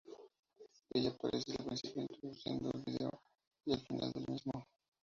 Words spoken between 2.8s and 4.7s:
video, y al final del mismo.